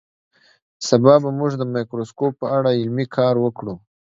سبا 0.87 1.13
به 1.23 1.29
موږ 1.39 1.51
د 1.57 1.63
مایکروسکوپ 1.73 2.33
په 2.41 2.47
اړه 2.57 2.69
عملي 2.81 3.05
کار 3.17 3.35
وکړو 3.39 3.75